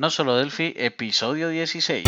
No 0.00 0.10
solo 0.10 0.36
Delphi, 0.36 0.74
episodio 0.76 1.48
16. 1.48 2.04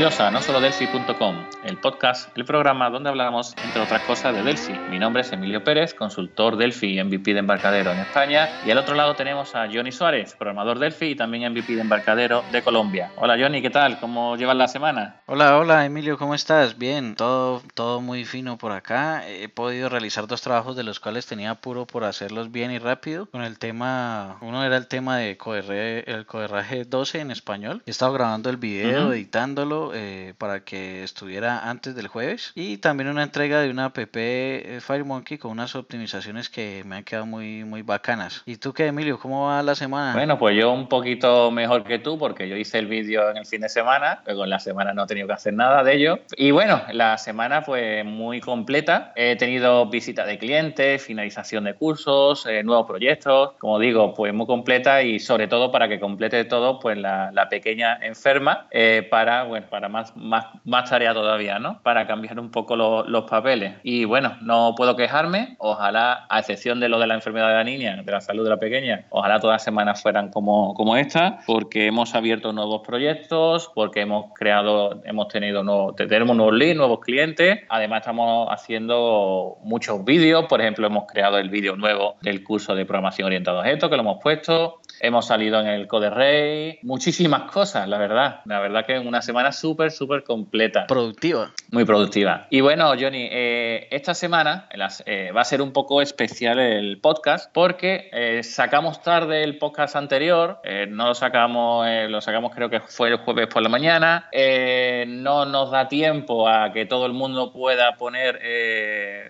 Bienvenidos 0.00 0.26
a 0.26 0.30
nosolodelphi.com, 0.30 1.44
el 1.62 1.76
podcast, 1.76 2.34
el 2.34 2.46
programa 2.46 2.88
donde 2.88 3.10
hablamos, 3.10 3.54
entre 3.62 3.82
otras 3.82 4.00
cosas, 4.04 4.34
de 4.34 4.42
Delphi. 4.42 4.72
Mi 4.88 4.98
nombre 4.98 5.20
es 5.20 5.30
Emilio 5.30 5.62
Pérez, 5.62 5.92
consultor 5.92 6.56
Delphi 6.56 6.98
y 6.98 7.04
MVP 7.04 7.34
de 7.34 7.40
embarcadero 7.40 7.92
en 7.92 7.98
España. 7.98 8.48
Y 8.64 8.70
al 8.70 8.78
otro 8.78 8.94
lado 8.94 9.14
tenemos 9.14 9.54
a 9.54 9.68
Johnny 9.70 9.92
Suárez, 9.92 10.34
programador 10.38 10.78
Delphi 10.78 11.08
y 11.08 11.16
también 11.16 11.52
MVP 11.52 11.74
de 11.74 11.82
embarcadero 11.82 12.42
de 12.50 12.62
Colombia. 12.62 13.12
Hola 13.16 13.36
Johnny, 13.38 13.60
¿qué 13.60 13.68
tal? 13.68 14.00
¿Cómo 14.00 14.36
llevas 14.36 14.56
la 14.56 14.68
semana? 14.68 15.20
Hola, 15.26 15.58
hola 15.58 15.84
Emilio, 15.84 16.16
¿cómo 16.16 16.34
estás? 16.34 16.78
Bien, 16.78 17.14
todo, 17.14 17.60
todo 17.74 18.00
muy 18.00 18.24
fino 18.24 18.56
por 18.56 18.72
acá. 18.72 19.28
He 19.28 19.50
podido 19.50 19.90
realizar 19.90 20.26
dos 20.26 20.40
trabajos 20.40 20.76
de 20.76 20.82
los 20.82 20.98
cuales 20.98 21.26
tenía 21.26 21.50
apuro 21.50 21.86
por 21.86 22.04
hacerlos 22.04 22.50
bien 22.50 22.70
y 22.70 22.78
rápido. 22.78 23.26
Con 23.26 23.42
el 23.42 23.58
tema, 23.58 24.38
uno 24.40 24.64
era 24.64 24.78
el 24.78 24.86
tema 24.86 25.18
de 25.18 25.36
coderre, 25.36 26.10
el 26.10 26.24
coderraje 26.24 26.86
12 26.86 27.20
en 27.20 27.30
español. 27.30 27.82
He 27.84 27.90
estado 27.90 28.14
grabando 28.14 28.48
el 28.48 28.56
video, 28.56 29.12
editándolo 29.12 29.89
eh, 29.94 30.34
para 30.38 30.60
que 30.60 31.02
estuviera 31.02 31.68
antes 31.68 31.94
del 31.94 32.08
jueves. 32.08 32.52
Y 32.54 32.78
también 32.78 33.08
una 33.08 33.22
entrega 33.22 33.60
de 33.60 33.70
una 33.70 33.86
app 33.86 33.98
eh, 33.98 34.78
FireMonkey 34.80 35.38
con 35.38 35.52
unas 35.52 35.74
optimizaciones 35.74 36.48
que 36.48 36.82
me 36.86 36.96
han 36.96 37.04
quedado 37.04 37.26
muy, 37.26 37.64
muy 37.64 37.82
bacanas. 37.82 38.42
¿Y 38.46 38.56
tú 38.56 38.72
qué, 38.72 38.86
Emilio? 38.86 39.18
¿Cómo 39.18 39.46
va 39.46 39.62
la 39.62 39.74
semana? 39.74 40.12
Bueno, 40.12 40.38
pues 40.38 40.56
yo 40.56 40.72
un 40.72 40.88
poquito 40.88 41.50
mejor 41.50 41.84
que 41.84 41.98
tú 41.98 42.18
porque 42.18 42.48
yo 42.48 42.56
hice 42.56 42.78
el 42.78 42.86
vídeo 42.86 43.30
en 43.30 43.38
el 43.38 43.46
fin 43.46 43.60
de 43.60 43.68
semana, 43.68 44.22
luego 44.26 44.44
en 44.44 44.50
la 44.50 44.58
semana 44.58 44.92
no 44.92 45.04
he 45.04 45.06
tenido 45.06 45.26
que 45.26 45.34
hacer 45.34 45.54
nada 45.54 45.82
de 45.82 45.94
ello. 45.94 46.18
Y 46.36 46.50
bueno, 46.50 46.82
la 46.92 47.18
semana 47.18 47.62
fue 47.62 48.04
muy 48.04 48.40
completa. 48.40 49.12
He 49.16 49.36
tenido 49.36 49.86
visita 49.86 50.24
de 50.24 50.38
clientes, 50.38 51.02
finalización 51.02 51.64
de 51.64 51.74
cursos, 51.74 52.46
eh, 52.46 52.62
nuevos 52.62 52.86
proyectos. 52.86 53.52
Como 53.58 53.78
digo, 53.78 54.14
pues 54.14 54.32
muy 54.34 54.46
completa 54.46 55.02
y 55.02 55.18
sobre 55.18 55.48
todo 55.48 55.70
para 55.70 55.88
que 55.88 55.98
complete 55.98 56.44
todo, 56.44 56.78
pues 56.78 56.98
la, 56.98 57.30
la 57.32 57.48
pequeña 57.48 57.98
enferma 58.02 58.68
para 59.10 59.40
bueno, 59.44 59.66
para 59.68 59.79
más, 59.88 60.14
más, 60.16 60.90
tarea 60.90 61.14
todavía, 61.14 61.58
¿no? 61.58 61.80
Para 61.82 62.06
cambiar 62.06 62.38
un 62.40 62.50
poco 62.50 62.76
los 62.76 63.30
papeles. 63.30 63.74
Y 63.82 64.04
bueno, 64.04 64.36
no 64.42 64.74
puedo 64.76 64.96
quejarme, 64.96 65.56
ojalá, 65.58 66.26
a 66.28 66.40
excepción 66.40 66.80
de 66.80 66.88
lo 66.88 66.98
de 66.98 67.06
la 67.06 67.14
enfermedad 67.14 67.48
de 67.48 67.54
la 67.54 67.64
niña, 67.64 68.02
de 68.02 68.12
la 68.12 68.20
salud 68.20 68.44
de 68.44 68.50
la 68.50 68.58
pequeña, 68.58 69.06
ojalá 69.10 69.40
todas 69.40 69.54
las 69.54 69.64
semanas 69.64 70.02
fueran 70.02 70.30
como, 70.30 70.74
como 70.74 70.96
esta, 70.96 71.38
porque 71.46 71.86
hemos 71.86 72.14
abierto 72.14 72.52
nuevos 72.52 72.82
proyectos, 72.86 73.70
porque 73.74 74.00
hemos 74.00 74.32
creado, 74.34 75.00
hemos 75.04 75.28
tenido 75.28 75.62
nuevos, 75.62 75.94
tenemos 75.96 76.36
nuevos 76.36 76.54
leads, 76.54 76.76
nuevos 76.76 77.00
clientes, 77.00 77.60
además 77.68 78.00
estamos 78.00 78.48
haciendo 78.50 79.58
muchos 79.62 80.04
vídeos, 80.04 80.46
por 80.46 80.60
ejemplo, 80.60 80.86
hemos 80.86 81.04
creado 81.06 81.38
el 81.38 81.50
vídeo 81.50 81.76
nuevo 81.76 82.16
del 82.22 82.42
curso 82.44 82.74
de 82.74 82.84
programación 82.84 83.26
orientada 83.26 83.58
a 83.58 83.60
objetos 83.60 83.90
que 83.90 83.96
lo 83.96 84.02
hemos 84.02 84.18
puesto, 84.22 84.80
hemos 85.00 85.26
salido 85.26 85.60
en 85.60 85.66
el 85.66 85.86
Code 85.86 86.10
Rey, 86.10 86.78
muchísimas 86.82 87.50
cosas, 87.50 87.88
la 87.88 87.98
verdad, 87.98 88.40
la 88.44 88.60
verdad 88.60 88.84
que 88.86 88.96
en 88.96 89.06
una 89.06 89.22
semana 89.22 89.52
súper, 89.52 89.69
súper 89.90 90.24
completa. 90.24 90.86
Productiva. 90.86 91.52
Muy 91.72 91.84
productiva. 91.84 92.46
Y 92.50 92.60
bueno, 92.60 92.92
Johnny, 92.98 93.28
eh, 93.30 93.86
esta 93.92 94.12
semana 94.14 94.68
eh, 95.06 95.30
va 95.30 95.40
a 95.42 95.44
ser 95.44 95.62
un 95.62 95.72
poco 95.72 96.02
especial 96.02 96.58
el 96.58 97.00
podcast 97.00 97.52
porque 97.52 98.10
eh, 98.12 98.42
sacamos 98.42 99.02
tarde 99.02 99.44
el 99.44 99.58
podcast 99.58 99.94
anterior, 99.94 100.60
no 100.88 101.06
lo 101.06 101.14
sacamos, 101.14 101.86
lo 102.08 102.20
sacamos 102.20 102.54
creo 102.54 102.70
que 102.70 102.80
fue 102.80 103.08
el 103.08 103.16
jueves 103.18 103.46
por 103.46 103.62
la 103.62 103.68
mañana, 103.68 104.28
no 105.06 105.44
nos 105.44 105.70
da 105.70 105.86
tiempo 105.86 106.48
a 106.48 106.72
que 106.72 106.86
todo 106.86 107.06
el 107.06 107.12
mundo 107.12 107.52
pueda 107.52 107.96
poner 107.96 108.40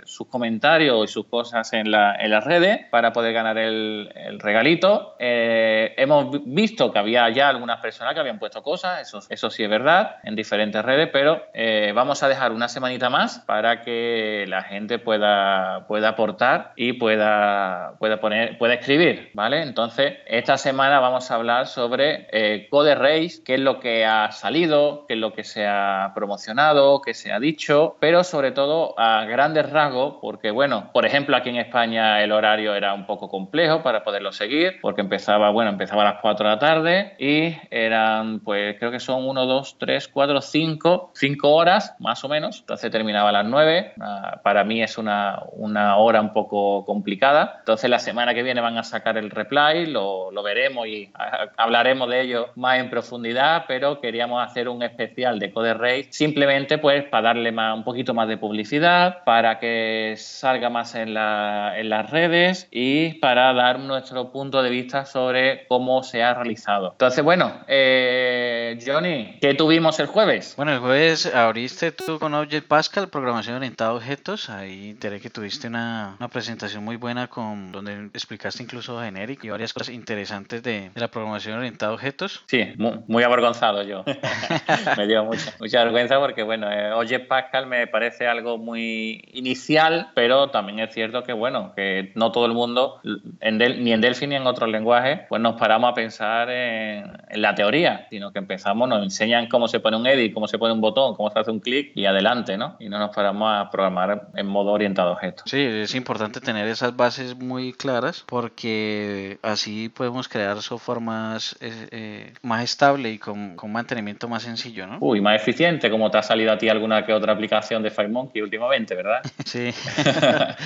sus 0.04 0.26
comentarios 0.28 1.10
y 1.10 1.12
sus 1.12 1.26
cosas 1.26 1.72
en, 1.72 1.90
la, 1.90 2.14
en 2.14 2.30
las 2.30 2.44
redes 2.44 2.86
para 2.90 3.12
poder 3.12 3.34
ganar 3.34 3.58
el, 3.58 4.10
el 4.14 4.40
regalito. 4.40 5.14
hemos 5.18 6.42
visto 6.44 6.90
que 6.92 6.98
había 6.98 7.28
ya 7.30 7.48
algunas 7.48 7.80
personas 7.80 8.14
que 8.14 8.20
habían 8.20 8.38
puesto 8.38 8.62
cosas, 8.62 9.02
eso, 9.02 9.20
eso 9.28 9.50
sí 9.50 9.62
es 9.62 9.70
verdad 9.70 10.16
en 10.30 10.36
diferentes 10.36 10.82
redes, 10.82 11.10
pero 11.12 11.42
eh, 11.52 11.92
vamos 11.94 12.22
a 12.22 12.28
dejar 12.28 12.52
una 12.52 12.68
semanita 12.68 13.10
más 13.10 13.40
para 13.40 13.82
que 13.82 14.46
la 14.48 14.62
gente 14.62 14.98
pueda, 14.98 15.86
pueda 15.86 16.10
aportar 16.10 16.72
y 16.76 16.94
pueda, 16.94 17.94
pueda, 17.98 18.20
poner, 18.20 18.56
pueda 18.56 18.74
escribir, 18.74 19.30
¿vale? 19.34 19.62
Entonces, 19.62 20.14
esta 20.26 20.56
semana 20.56 21.00
vamos 21.00 21.30
a 21.30 21.34
hablar 21.34 21.66
sobre 21.66 22.28
eh, 22.32 22.68
Code 22.70 22.94
Race, 22.94 23.42
qué 23.44 23.54
es 23.54 23.60
lo 23.60 23.80
que 23.80 24.06
ha 24.06 24.30
salido, 24.32 25.04
qué 25.06 25.14
es 25.14 25.20
lo 25.20 25.34
que 25.34 25.44
se 25.44 25.66
ha 25.66 26.12
promocionado, 26.14 27.02
qué 27.02 27.12
se 27.12 27.32
ha 27.32 27.40
dicho, 27.40 27.96
pero 28.00 28.24
sobre 28.24 28.52
todo 28.52 28.98
a 28.98 29.24
grandes 29.26 29.68
rasgos, 29.70 30.16
porque 30.22 30.50
bueno, 30.50 30.90
por 30.92 31.04
ejemplo, 31.04 31.36
aquí 31.36 31.50
en 31.50 31.56
España 31.56 32.22
el 32.22 32.32
horario 32.32 32.74
era 32.74 32.94
un 32.94 33.06
poco 33.06 33.28
complejo 33.28 33.82
para 33.82 34.02
poderlo 34.02 34.32
seguir, 34.32 34.78
porque 34.80 35.02
empezaba, 35.02 35.50
bueno, 35.50 35.70
empezaba 35.70 36.02
a 36.02 36.12
las 36.12 36.20
4 36.22 36.48
de 36.48 36.54
la 36.54 36.58
tarde 36.58 37.14
y 37.18 37.56
eran, 37.70 38.40
pues 38.40 38.78
creo 38.78 38.90
que 38.90 39.00
son 39.00 39.28
1, 39.28 39.46
2, 39.46 39.76
3, 39.78 39.90
3, 39.90 40.08
4, 40.20 40.42
5, 40.42 41.12
5 41.14 41.48
horas 41.48 41.96
más 41.98 42.22
o 42.24 42.28
menos. 42.28 42.60
Entonces 42.60 42.90
terminaba 42.90 43.30
a 43.30 43.32
las 43.32 43.46
9. 43.46 43.94
Ah, 44.02 44.40
para 44.44 44.64
mí 44.64 44.82
es 44.82 44.98
una, 44.98 45.38
una, 45.52 45.96
hora 45.96 46.20
un 46.20 46.34
poco 46.34 46.84
complicada. 46.84 47.56
Entonces 47.60 47.88
la 47.88 47.98
semana 47.98 48.34
que 48.34 48.42
viene 48.42 48.60
van 48.60 48.76
a 48.76 48.82
sacar 48.82 49.16
el 49.16 49.30
reply, 49.30 49.86
lo, 49.86 50.30
lo 50.30 50.42
veremos 50.42 50.86
y 50.88 51.10
ah, 51.14 51.46
hablaremos 51.56 52.10
de 52.10 52.20
ello 52.20 52.48
más 52.56 52.80
en 52.80 52.90
profundidad, 52.90 53.64
pero 53.66 54.02
queríamos 54.02 54.46
hacer 54.46 54.68
un 54.68 54.82
especial 54.82 55.38
de 55.38 55.54
Code 55.54 55.72
Race 55.72 56.08
simplemente 56.10 56.76
pues 56.76 57.04
para 57.04 57.28
darle 57.28 57.50
más, 57.50 57.74
un 57.74 57.84
poquito 57.84 58.12
más 58.12 58.28
de 58.28 58.36
publicidad, 58.36 59.24
para 59.24 59.58
que 59.58 60.16
salga 60.18 60.68
más 60.68 60.94
en, 60.96 61.14
la, 61.14 61.78
en 61.78 61.88
las 61.88 62.10
redes 62.10 62.68
y 62.70 63.14
para 63.20 63.54
dar 63.54 63.78
nuestro 63.78 64.32
punto 64.32 64.62
de 64.62 64.68
vista 64.68 65.06
sobre 65.06 65.66
cómo 65.66 66.02
se 66.02 66.22
ha 66.22 66.34
realizado. 66.34 66.90
Entonces, 66.92 67.24
bueno, 67.24 67.54
eh, 67.68 68.49
Johnny, 68.78 69.38
¿qué 69.40 69.54
tuvimos? 69.54 69.98
el 69.98 70.06
jueves? 70.06 70.54
Bueno, 70.56 70.72
el 70.72 70.78
jueves 70.78 71.26
abriste 71.26 71.90
tú 71.90 72.18
con 72.18 72.34
Object 72.34 72.68
Pascal, 72.68 73.08
programación 73.08 73.56
orientada 73.56 73.90
a 73.90 73.94
objetos. 73.94 74.48
Ahí 74.48 74.90
enteré 74.90 75.20
que 75.20 75.30
tuviste 75.30 75.66
una, 75.66 76.16
una 76.18 76.28
presentación 76.28 76.84
muy 76.84 76.96
buena 76.96 77.26
con 77.26 77.72
donde 77.72 78.10
explicaste 78.14 78.62
incluso 78.62 79.00
genérico 79.00 79.46
y 79.46 79.50
varias 79.50 79.72
cosas 79.72 79.94
interesantes 79.94 80.62
de, 80.62 80.90
de, 80.90 81.00
la 81.00 81.08
programación 81.08 81.58
orientada 81.58 81.92
a 81.92 81.94
objetos. 81.94 82.44
Sí, 82.46 82.72
muy, 82.76 83.00
muy 83.08 83.22
avergonzado 83.22 83.82
yo. 83.82 84.04
me 84.96 85.06
dio 85.06 85.24
mucha, 85.24 85.52
mucha 85.58 85.84
vergüenza 85.84 86.18
porque, 86.20 86.42
bueno, 86.42 86.70
eh, 86.70 86.92
Object 86.92 87.26
Pascal 87.26 87.66
me 87.66 87.86
parece 87.86 88.26
algo 88.26 88.58
muy 88.58 89.24
inicial, 89.32 90.10
pero 90.14 90.50
también 90.50 90.78
es 90.80 90.94
cierto 90.94 91.24
que, 91.24 91.32
bueno, 91.32 91.72
que 91.74 92.12
no 92.14 92.32
todo 92.32 92.46
el 92.46 92.52
mundo, 92.52 93.00
en 93.40 93.58
Del, 93.58 93.82
ni 93.82 93.92
en 93.92 94.00
Delphi 94.00 94.26
ni 94.26 94.36
en 94.36 94.46
otros 94.46 94.68
lenguajes, 94.68 95.20
pues 95.28 95.40
nos 95.40 95.58
paramos 95.58 95.90
a 95.90 95.94
pensar 95.94 96.50
en, 96.50 97.10
en 97.28 97.42
la 97.42 97.54
teoría, 97.54 98.06
sino 98.10 98.32
que 98.32 98.38
empezamos, 98.38 98.59
nos 98.64 99.02
enseñan 99.02 99.48
cómo 99.48 99.68
se 99.68 99.80
pone 99.80 99.96
un 99.96 100.06
edit, 100.06 100.32
cómo 100.32 100.48
se 100.48 100.58
pone 100.58 100.72
un 100.72 100.80
botón, 100.80 101.14
cómo 101.14 101.30
se 101.30 101.38
hace 101.38 101.50
un 101.50 101.60
clic 101.60 101.92
y 101.94 102.06
adelante, 102.06 102.56
¿no? 102.56 102.76
Y 102.78 102.88
no 102.88 102.98
nos 102.98 103.14
paramos 103.14 103.50
a 103.52 103.70
programar 103.70 104.28
en 104.34 104.46
modo 104.46 104.72
orientado 104.72 105.10
a 105.10 105.12
objetos. 105.12 105.44
Sí, 105.46 105.60
es 105.60 105.94
importante 105.94 106.40
tener 106.40 106.66
esas 106.68 106.96
bases 106.96 107.36
muy 107.36 107.72
claras 107.72 108.24
porque 108.26 109.38
así 109.42 109.88
podemos 109.88 110.28
crear 110.28 110.60
software 110.62 111.00
más, 111.00 111.56
eh, 111.60 111.88
eh, 111.90 112.32
más 112.42 112.64
estable 112.64 113.10
y 113.10 113.18
con, 113.18 113.56
con, 113.56 113.72
mantenimiento 113.72 114.28
más 114.28 114.42
sencillo, 114.42 114.86
¿no? 114.86 114.98
Uy, 115.00 115.20
más 115.20 115.40
eficiente, 115.40 115.90
como 115.90 116.10
te 116.10 116.18
ha 116.18 116.22
salido 116.22 116.52
a 116.52 116.58
ti 116.58 116.68
alguna 116.68 117.04
que 117.04 117.12
otra 117.12 117.32
aplicación 117.32 117.82
de 117.82 117.90
FireMonkey 117.90 118.42
últimamente, 118.42 118.94
¿verdad? 118.94 119.20
sí, 119.44 119.70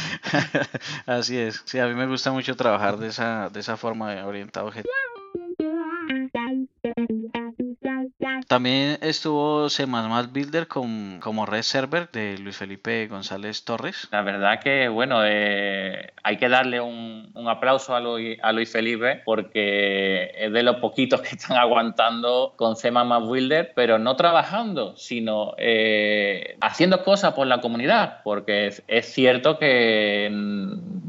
así 1.06 1.36
es. 1.36 1.62
Sí, 1.64 1.78
a 1.78 1.86
mí 1.86 1.94
me 1.94 2.06
gusta 2.06 2.32
mucho 2.32 2.56
trabajar 2.56 2.96
de 2.96 3.08
esa, 3.08 3.48
de 3.50 3.60
esa 3.60 3.76
forma 3.76 4.24
orientado 4.24 4.66
a 4.66 4.68
objetos. 4.68 4.90
También 8.54 8.98
estuvo 9.00 9.68
C++ 9.68 9.84
Builder 9.84 10.68
con, 10.68 11.18
como 11.18 11.44
red 11.44 11.62
server 11.62 12.08
de 12.12 12.38
Luis 12.38 12.56
Felipe 12.56 13.08
González 13.08 13.64
Torres. 13.64 14.06
La 14.12 14.22
verdad 14.22 14.60
que, 14.62 14.86
bueno, 14.86 15.22
eh, 15.24 16.12
hay 16.22 16.36
que 16.36 16.48
darle 16.48 16.80
un, 16.80 17.32
un 17.34 17.48
aplauso 17.48 17.96
a 17.96 18.00
Luis, 18.00 18.38
a 18.40 18.52
Luis, 18.52 18.70
Felipe 18.70 19.22
porque 19.24 20.30
es 20.38 20.52
de 20.52 20.62
los 20.62 20.76
poquitos 20.76 21.20
que 21.20 21.30
están 21.34 21.56
aguantando 21.56 22.54
con 22.54 22.76
C++ 22.76 22.92
Builder, 22.92 23.72
pero 23.74 23.98
no 23.98 24.14
trabajando, 24.14 24.96
sino 24.96 25.54
eh, 25.58 26.56
haciendo 26.60 27.02
cosas 27.02 27.34
por 27.34 27.48
la 27.48 27.60
comunidad, 27.60 28.22
porque 28.22 28.68
es, 28.68 28.84
es 28.86 29.12
cierto 29.12 29.58
que 29.58 30.28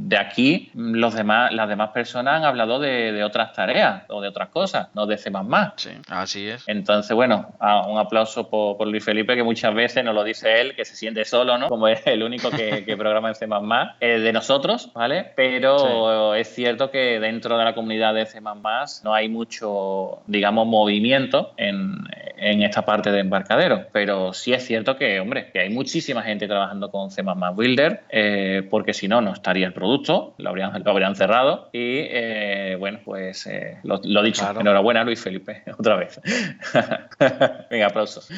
de 0.06 0.18
aquí 0.18 0.69
los 0.75 1.16
demás, 1.16 1.52
las 1.52 1.68
demás 1.68 1.90
personas 1.90 2.36
han 2.36 2.44
hablado 2.44 2.78
de, 2.80 3.24
otras 3.24 3.54
tareas 3.54 4.04
o 4.10 4.22
de 4.22 4.28
otras 4.28 4.50
cosas, 4.50 4.90
no 4.94 5.07
de 5.07 5.18
C++. 5.18 5.31
Sí, 5.78 5.90
así 6.10 6.48
es. 6.48 6.63
Entonces, 6.68 7.16
bueno, 7.16 7.56
un 7.60 7.98
aplauso 7.98 8.48
por, 8.48 8.86
Luis 8.86 9.04
Felipe, 9.04 9.36
que 9.36 9.42
muchas 9.42 9.74
veces 9.74 10.04
nos 10.04 10.13
lo 10.13 10.24
dice 10.24 10.62
él, 10.62 10.75
que 10.75 10.86
se 10.86 10.96
siente 10.96 11.25
solo, 11.25 11.57
¿no? 11.57 11.69
Como 11.69 11.88
es 11.88 12.06
el 12.06 12.22
único 12.22 12.52
que, 12.52 12.84
programa 12.98 13.30
en 13.30 13.36
C++, 13.36 13.48
eh, 14.00 14.19
de 14.19 14.31
nosotros, 14.31 14.92
¿vale? 14.94 15.31
Pero 15.36 16.36
es 16.36 16.54
cierto 16.54 16.92
que 16.92 17.19
dentro 17.19 17.57
de 17.57 17.66
la 17.66 17.74
comunidad 17.74 18.13
de 18.13 18.28
C++ 18.28 18.40
no 19.04 19.13
hay 19.13 19.28
mucho, 19.28 20.19
digamos, 20.28 20.68
movimiento 20.68 21.54
en, 21.57 21.98
en 22.37 22.63
esta 22.63 22.85
parte 22.85 23.11
de 23.11 23.19
embarcadero. 23.19 23.87
Pero 23.91 24.33
sí 24.33 24.53
es 24.53 24.65
cierto 24.65 24.97
que, 24.97 25.19
hombre, 25.19 25.51
que 25.51 25.59
hay 25.59 25.69
muchísima 25.69 26.21
gente 26.23 26.47
trabajando 26.47 26.91
con 26.91 27.11
C++ 27.11 27.23
Builder, 27.53 28.03
eh, 28.09 28.67
porque 28.69 28.93
si 28.93 29.07
no, 29.07 29.21
no 29.21 29.33
estaría 29.33 29.67
el 29.67 29.73
producto, 29.73 30.35
lo 30.37 30.49
habrían, 30.49 30.83
lo 30.83 30.91
habrían 30.91 31.15
cerrado. 31.15 31.69
Y 31.71 31.99
eh, 32.09 32.75
bueno, 32.79 32.99
pues 33.03 33.47
eh, 33.47 33.79
lo, 33.83 33.99
lo, 34.03 34.23
dicho, 34.23 34.45
enhorabuena 34.59 35.03
Luis 35.03 35.21
Felipe, 35.21 35.63
otra 35.77 35.95
vez. 35.95 36.19
Venga, 37.69 37.87
aplausos. 37.87 38.29